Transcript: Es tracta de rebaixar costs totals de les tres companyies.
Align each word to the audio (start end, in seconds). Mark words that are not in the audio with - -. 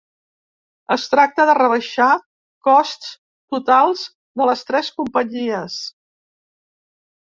Es 0.95 1.03
tracta 1.11 1.45
de 1.49 1.55
rebaixar 1.57 2.09
costs 2.69 3.13
totals 3.59 4.09
de 4.43 4.53
les 4.53 4.69
tres 4.73 4.93
companyies. 5.01 5.83